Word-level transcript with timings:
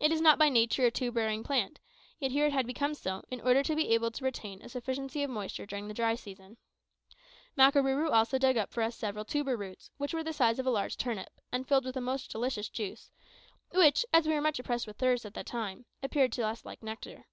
It 0.00 0.10
is 0.10 0.20
not 0.20 0.40
by 0.40 0.48
nature 0.48 0.86
a 0.86 0.90
tuber 0.90 1.20
bearing 1.20 1.44
plant; 1.44 1.78
yet 2.18 2.32
here 2.32 2.46
it 2.46 2.52
had 2.52 2.66
become 2.66 2.94
so, 2.94 3.22
in 3.30 3.40
order 3.40 3.62
to 3.62 3.76
be 3.76 3.90
able 3.94 4.10
to 4.10 4.24
retain 4.24 4.60
a 4.60 4.68
sufficiency 4.68 5.22
of 5.22 5.30
moisture 5.30 5.66
during 5.66 5.86
the 5.86 5.94
dry 5.94 6.16
season. 6.16 6.56
Makarooroo 7.56 8.10
also 8.10 8.38
dug 8.38 8.56
up 8.56 8.72
for 8.72 8.82
us 8.82 8.96
several 8.96 9.24
tuber 9.24 9.56
roots, 9.56 9.92
which 9.98 10.12
were 10.14 10.24
the 10.24 10.32
size 10.32 10.58
of 10.58 10.66
a 10.66 10.70
large 10.72 10.96
turnip, 10.96 11.40
and 11.52 11.68
filled 11.68 11.84
with 11.84 11.96
a 11.96 12.00
most 12.00 12.28
delicious 12.32 12.68
juice, 12.68 13.12
which, 13.70 14.04
as 14.12 14.26
we 14.26 14.34
were 14.34 14.40
much 14.40 14.58
oppressed 14.58 14.88
with 14.88 14.96
thirst 14.96 15.24
at 15.24 15.34
the 15.34 15.44
time, 15.44 15.84
appeared 16.02 16.32
to 16.32 16.42
us 16.42 16.64
like 16.64 16.82
nectar. 16.82 17.26